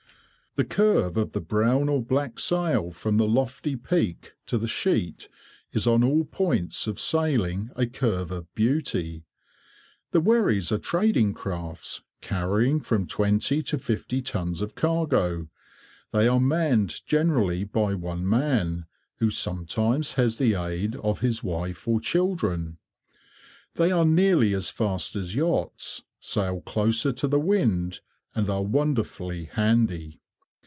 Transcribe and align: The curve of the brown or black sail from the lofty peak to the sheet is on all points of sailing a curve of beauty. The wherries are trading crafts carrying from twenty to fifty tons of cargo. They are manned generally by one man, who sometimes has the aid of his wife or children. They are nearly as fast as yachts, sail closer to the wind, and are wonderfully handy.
The 0.55 0.65
curve 0.65 1.15
of 1.15 1.31
the 1.31 1.39
brown 1.39 1.87
or 1.87 2.01
black 2.03 2.37
sail 2.37 2.91
from 2.91 3.15
the 3.15 3.25
lofty 3.25 3.77
peak 3.77 4.33
to 4.47 4.57
the 4.57 4.67
sheet 4.67 5.29
is 5.71 5.87
on 5.87 6.03
all 6.03 6.25
points 6.25 6.87
of 6.87 6.99
sailing 6.99 7.69
a 7.77 7.85
curve 7.87 8.31
of 8.31 8.53
beauty. 8.53 9.23
The 10.11 10.19
wherries 10.19 10.69
are 10.73 10.77
trading 10.77 11.33
crafts 11.33 12.03
carrying 12.19 12.81
from 12.81 13.07
twenty 13.07 13.63
to 13.63 13.79
fifty 13.79 14.21
tons 14.21 14.61
of 14.61 14.75
cargo. 14.75 15.47
They 16.11 16.27
are 16.27 16.41
manned 16.41 16.99
generally 17.07 17.63
by 17.63 17.93
one 17.93 18.27
man, 18.27 18.87
who 19.19 19.29
sometimes 19.29 20.15
has 20.15 20.37
the 20.37 20.55
aid 20.55 20.97
of 20.97 21.21
his 21.21 21.41
wife 21.41 21.87
or 21.87 22.01
children. 22.01 22.77
They 23.75 23.89
are 23.89 24.03
nearly 24.03 24.53
as 24.53 24.69
fast 24.69 25.15
as 25.15 25.33
yachts, 25.33 26.03
sail 26.19 26.59
closer 26.59 27.13
to 27.13 27.27
the 27.29 27.39
wind, 27.39 28.01
and 28.35 28.49
are 28.49 28.63
wonderfully 28.63 29.45
handy. 29.45 30.17